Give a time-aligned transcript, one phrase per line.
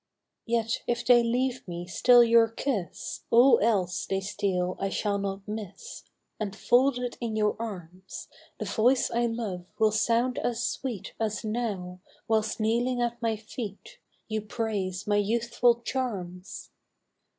[0.47, 5.47] Yet, if they leave me still your kiss, All else they steal I shall not
[5.47, 6.05] miss,
[6.39, 8.27] And folded in your arms
[8.57, 13.99] The voice I love will sound as sweet As now, whilst kneeling at my feet
[14.27, 16.71] You praise my youthful charms